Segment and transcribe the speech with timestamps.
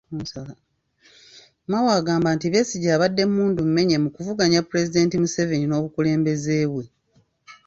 [1.69, 6.85] Mao agamba nti Besigye abadde mmundu mmenye mu kuvuganya Pulezidenti Museveni n’obukulembeze bwe.